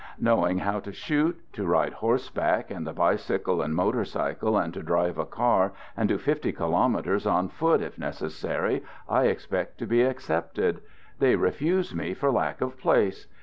[0.19, 5.19] Knowing how to shoot, to ride horseback, and the bicycle and motorcycle, and to drive
[5.19, 10.81] a car, and do fifty kilometers on foot if necessary, I expect to be accepted;
[11.19, 13.27] they refuse me for lack of place.